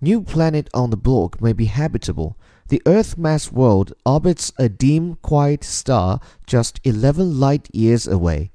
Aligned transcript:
new 0.00 0.22
planet 0.22 0.68
on 0.72 0.90
the 0.90 0.96
block 0.96 1.40
may 1.40 1.52
be 1.52 1.66
habitable. 1.66 2.36
The 2.68 2.82
Earth-mass 2.86 3.50
world 3.50 3.92
orbits 4.04 4.52
a 4.58 4.68
dim, 4.68 5.16
quiet 5.16 5.64
star 5.64 6.20
just 6.46 6.80
11 6.84 7.40
light-years 7.40 8.06
away. 8.06 8.50